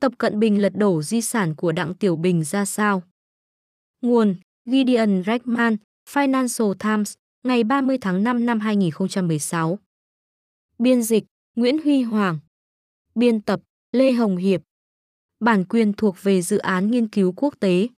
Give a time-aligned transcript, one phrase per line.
[0.00, 3.02] Tập Cận Bình lật đổ di sản của Đặng Tiểu Bình ra sao?
[4.00, 5.76] Nguồn Gideon Reckman,
[6.10, 9.78] Financial Times, ngày 30 tháng 5 năm 2016.
[10.78, 11.24] Biên dịch
[11.56, 12.38] Nguyễn Huy Hoàng.
[13.14, 13.60] Biên tập
[13.92, 14.60] Lê Hồng Hiệp.
[15.40, 17.88] Bản quyền thuộc về dự án nghiên cứu quốc tế.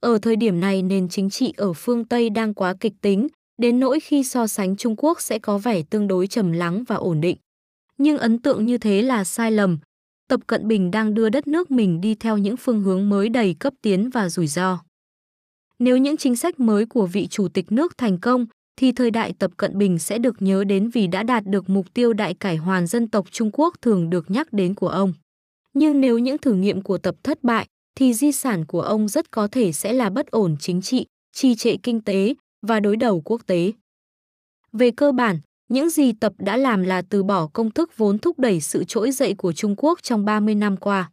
[0.00, 3.80] Ở thời điểm này nền chính trị ở phương Tây đang quá kịch tính, đến
[3.80, 7.20] nỗi khi so sánh Trung Quốc sẽ có vẻ tương đối trầm lắng và ổn
[7.20, 7.36] định.
[7.98, 9.78] Nhưng ấn tượng như thế là sai lầm.
[10.30, 13.54] Tập Cận Bình đang đưa đất nước mình đi theo những phương hướng mới đầy
[13.54, 14.78] cấp tiến và rủi ro.
[15.78, 18.46] Nếu những chính sách mới của vị chủ tịch nước thành công,
[18.76, 21.94] thì thời đại Tập Cận Bình sẽ được nhớ đến vì đã đạt được mục
[21.94, 25.12] tiêu đại cải hoàn dân tộc Trung Quốc thường được nhắc đến của ông.
[25.74, 29.30] Nhưng nếu những thử nghiệm của Tập thất bại, thì di sản của ông rất
[29.30, 32.34] có thể sẽ là bất ổn chính trị, trì trệ kinh tế
[32.66, 33.72] và đối đầu quốc tế.
[34.72, 35.38] Về cơ bản,
[35.70, 39.10] những gì Tập đã làm là từ bỏ công thức vốn thúc đẩy sự trỗi
[39.10, 41.10] dậy của Trung Quốc trong 30 năm qua.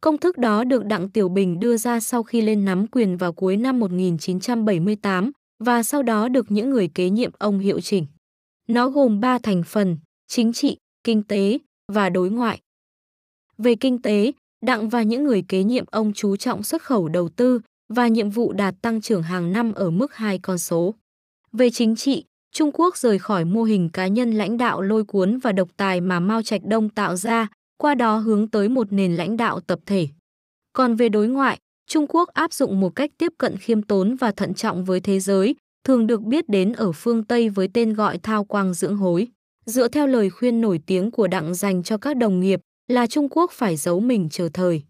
[0.00, 3.32] Công thức đó được Đặng Tiểu Bình đưa ra sau khi lên nắm quyền vào
[3.32, 8.06] cuối năm 1978 và sau đó được những người kế nhiệm ông hiệu chỉnh.
[8.68, 11.58] Nó gồm 3 thành phần, chính trị, kinh tế
[11.92, 12.60] và đối ngoại.
[13.58, 17.28] Về kinh tế, Đặng và những người kế nhiệm ông chú trọng xuất khẩu đầu
[17.28, 20.94] tư và nhiệm vụ đạt tăng trưởng hàng năm ở mức hai con số.
[21.52, 25.38] Về chính trị, Trung Quốc rời khỏi mô hình cá nhân lãnh đạo lôi cuốn
[25.38, 29.16] và độc tài mà Mao Trạch Đông tạo ra, qua đó hướng tới một nền
[29.16, 30.08] lãnh đạo tập thể.
[30.72, 34.32] Còn về đối ngoại, Trung Quốc áp dụng một cách tiếp cận khiêm tốn và
[34.32, 38.18] thận trọng với thế giới, thường được biết đến ở phương Tây với tên gọi
[38.18, 39.28] thao quang dưỡng hối.
[39.66, 43.28] Dựa theo lời khuyên nổi tiếng của Đặng dành cho các đồng nghiệp là Trung
[43.30, 44.82] Quốc phải giấu mình chờ thời.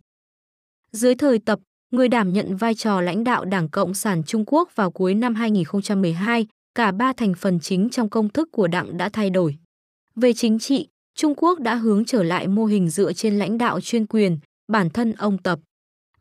[0.92, 1.58] Dưới thời tập,
[1.90, 5.34] người đảm nhận vai trò lãnh đạo Đảng Cộng sản Trung Quốc vào cuối năm
[5.34, 9.56] 2012, cả ba thành phần chính trong công thức của Đảng đã thay đổi.
[10.16, 13.80] Về chính trị, Trung Quốc đã hướng trở lại mô hình dựa trên lãnh đạo
[13.80, 14.38] chuyên quyền,
[14.72, 15.58] bản thân ông Tập.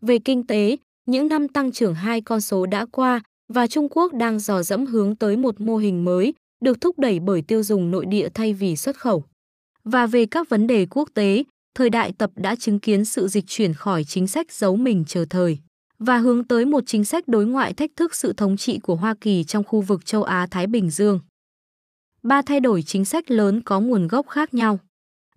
[0.01, 3.21] Về kinh tế, những năm tăng trưởng hai con số đã qua
[3.53, 6.33] và Trung Quốc đang dò dẫm hướng tới một mô hình mới,
[6.63, 9.23] được thúc đẩy bởi tiêu dùng nội địa thay vì xuất khẩu.
[9.83, 11.43] Và về các vấn đề quốc tế,
[11.75, 15.25] thời đại tập đã chứng kiến sự dịch chuyển khỏi chính sách giấu mình chờ
[15.29, 15.57] thời
[16.05, 19.15] và hướng tới một chính sách đối ngoại thách thức sự thống trị của Hoa
[19.21, 21.19] Kỳ trong khu vực châu Á-Thái Bình Dương.
[22.23, 24.79] Ba thay đổi chính sách lớn có nguồn gốc khác nhau.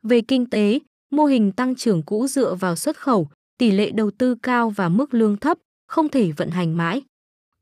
[0.03, 0.79] Về kinh tế,
[1.11, 4.89] mô hình tăng trưởng cũ dựa vào xuất khẩu, tỷ lệ đầu tư cao và
[4.89, 5.59] mức lương thấp,
[5.89, 7.03] không thể vận hành mãi.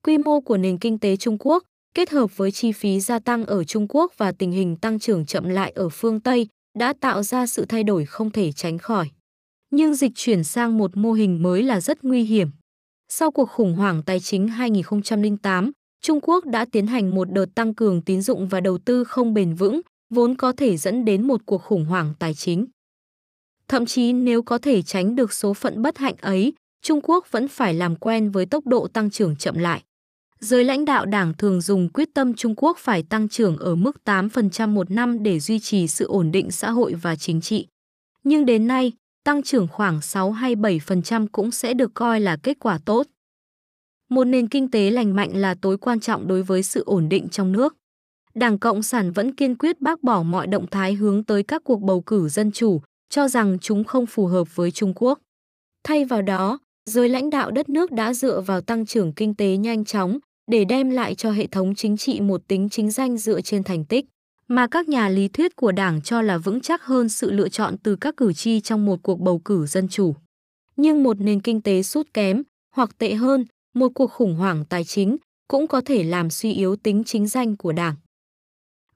[0.03, 1.63] Quy mô của nền kinh tế Trung Quốc
[1.95, 5.27] kết hợp với chi phí gia tăng ở Trung Quốc và tình hình tăng trưởng
[5.27, 6.49] chậm lại ở phương Tây
[6.79, 9.11] đã tạo ra sự thay đổi không thể tránh khỏi.
[9.71, 12.49] Nhưng dịch chuyển sang một mô hình mới là rất nguy hiểm.
[13.15, 17.75] Sau cuộc khủng hoảng tài chính 2008, Trung Quốc đã tiến hành một đợt tăng
[17.75, 19.81] cường tín dụng và đầu tư không bền vững,
[20.11, 22.67] vốn có thể dẫn đến một cuộc khủng hoảng tài chính.
[23.69, 26.53] Thậm chí nếu có thể tránh được số phận bất hạnh ấy,
[26.83, 29.83] Trung Quốc vẫn phải làm quen với tốc độ tăng trưởng chậm lại.
[30.41, 33.97] Giới lãnh đạo đảng thường dùng quyết tâm Trung Quốc phải tăng trưởng ở mức
[34.05, 37.67] 8% một năm để duy trì sự ổn định xã hội và chính trị.
[38.25, 38.93] Nhưng đến nay,
[39.25, 43.07] tăng trưởng khoảng 6 hay 7% cũng sẽ được coi là kết quả tốt.
[44.11, 47.29] Một nền kinh tế lành mạnh là tối quan trọng đối với sự ổn định
[47.29, 47.77] trong nước.
[48.35, 51.81] Đảng Cộng sản vẫn kiên quyết bác bỏ mọi động thái hướng tới các cuộc
[51.81, 55.19] bầu cử dân chủ, cho rằng chúng không phù hợp với Trung Quốc.
[55.85, 56.59] Thay vào đó,
[56.91, 60.19] giới lãnh đạo đất nước đã dựa vào tăng trưởng kinh tế nhanh chóng,
[60.51, 63.85] để đem lại cho hệ thống chính trị một tính chính danh dựa trên thành
[63.85, 64.07] tích,
[64.53, 67.77] mà các nhà lý thuyết của Đảng cho là vững chắc hơn sự lựa chọn
[67.83, 70.15] từ các cử tri trong một cuộc bầu cử dân chủ.
[70.77, 72.43] Nhưng một nền kinh tế sút kém,
[72.75, 75.17] hoặc tệ hơn, một cuộc khủng hoảng tài chính
[75.49, 77.95] cũng có thể làm suy yếu tính chính danh của Đảng.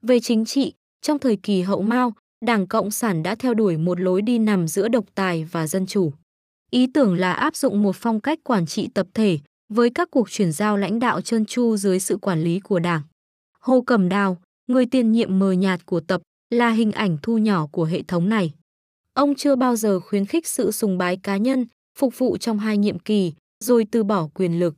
[0.01, 2.13] Về chính trị, trong thời kỳ hậu Mao,
[2.45, 5.85] Đảng Cộng sản đã theo đuổi một lối đi nằm giữa độc tài và dân
[5.85, 6.13] chủ.
[6.71, 9.39] Ý tưởng là áp dụng một phong cách quản trị tập thể,
[9.73, 13.01] với các cuộc chuyển giao lãnh đạo trơn tru dưới sự quản lý của Đảng.
[13.59, 17.67] Hồ Cẩm Đào, người tiền nhiệm mờ nhạt của tập, là hình ảnh thu nhỏ
[17.71, 18.53] của hệ thống này.
[19.13, 21.65] Ông chưa bao giờ khuyến khích sự sùng bái cá nhân,
[21.97, 23.33] phục vụ trong hai nhiệm kỳ,
[23.63, 24.75] rồi từ bỏ quyền lực.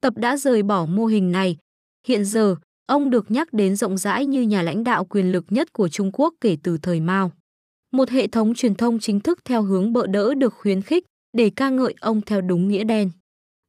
[0.00, 1.56] Tập đã rời bỏ mô hình này.
[2.06, 5.72] Hiện giờ, ông được nhắc đến rộng rãi như nhà lãnh đạo quyền lực nhất
[5.72, 7.32] của Trung Quốc kể từ thời Mao.
[7.92, 11.50] Một hệ thống truyền thông chính thức theo hướng bợ đỡ được khuyến khích để
[11.56, 13.10] ca ngợi ông theo đúng nghĩa đen.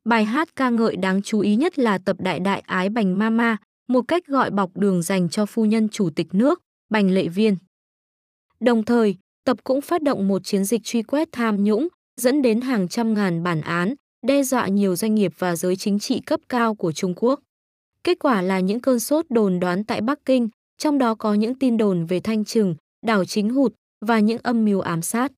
[0.10, 3.58] Bài hát ca ngợi đáng chú ý nhất là tập đại đại ái Bành Mama,
[3.90, 7.56] một cách gọi bọc đường dành cho phu nhân chủ tịch nước, Bành Lệ Viên.
[8.60, 9.16] Đồng thời,
[9.46, 11.88] tập cũng phát động một chiến dịch truy quét tham nhũng,
[12.22, 13.94] dẫn đến hàng trăm ngàn bản án,
[14.28, 17.40] đe dọa nhiều doanh nghiệp và giới chính trị cấp cao của Trung Quốc.
[18.04, 21.56] Kết quả là những cơn sốt đồn đoán tại Bắc Kinh, trong đó có những
[21.56, 22.76] tin đồn về thanh trừng,
[23.06, 23.74] đảo chính hụt
[24.06, 25.32] và những âm mưu ám sát.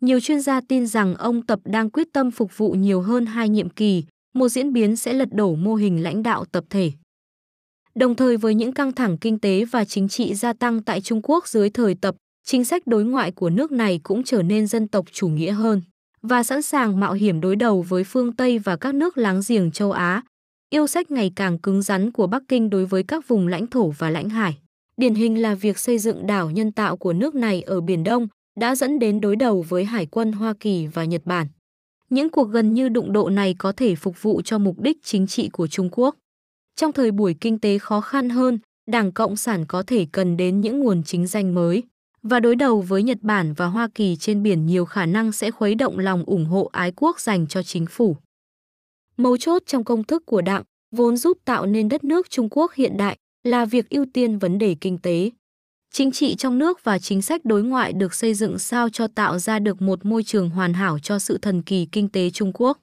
[0.00, 3.48] Nhiều chuyên gia tin rằng ông Tập đang quyết tâm phục vụ nhiều hơn hai
[3.48, 4.04] nhiệm kỳ,
[4.34, 6.92] một diễn biến sẽ lật đổ mô hình lãnh đạo tập thể.
[7.98, 11.20] Đồng thời với những căng thẳng kinh tế và chính trị gia tăng tại Trung
[11.22, 12.14] Quốc dưới thời Tập,
[12.44, 15.82] chính sách đối ngoại của nước này cũng trở nên dân tộc chủ nghĩa hơn
[16.22, 19.70] và sẵn sàng mạo hiểm đối đầu với phương Tây và các nước láng giềng
[19.70, 20.22] châu Á.
[20.70, 23.90] Yêu sách ngày càng cứng rắn của Bắc Kinh đối với các vùng lãnh thổ
[23.90, 24.58] và lãnh hải.
[24.96, 28.28] Điển hình là việc xây dựng đảo nhân tạo của nước này ở Biển Đông
[28.60, 31.46] đã dẫn đến đối đầu với Hải quân Hoa Kỳ và Nhật Bản.
[32.10, 35.26] Những cuộc gần như đụng độ này có thể phục vụ cho mục đích chính
[35.26, 36.16] trị của Trung Quốc.
[36.78, 40.60] Trong thời buổi kinh tế khó khăn hơn, Đảng Cộng sản có thể cần đến
[40.60, 41.82] những nguồn chính danh mới
[42.22, 45.50] và đối đầu với Nhật Bản và Hoa Kỳ trên biển nhiều khả năng sẽ
[45.50, 48.16] khuấy động lòng ủng hộ ái quốc dành cho chính phủ.
[49.16, 50.62] Mấu chốt trong công thức của Đảng
[50.96, 54.58] vốn giúp tạo nên đất nước Trung Quốc hiện đại là việc ưu tiên vấn
[54.58, 55.30] đề kinh tế.
[55.92, 59.38] Chính trị trong nước và chính sách đối ngoại được xây dựng sao cho tạo
[59.38, 62.78] ra được một môi trường hoàn hảo cho sự thần kỳ kinh tế Trung Quốc.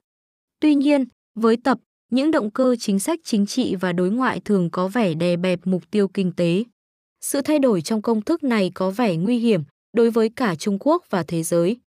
[0.60, 1.06] Tuy nhiên,
[1.36, 1.78] với tập,
[2.12, 5.60] những động cơ chính sách chính trị và đối ngoại thường có vẻ đè bẹp
[5.64, 6.64] mục tiêu kinh tế.
[7.22, 9.64] Sự thay đổi trong công thức này có vẻ nguy hiểm
[9.94, 11.78] đối với cả Trung Quốc và thế giới.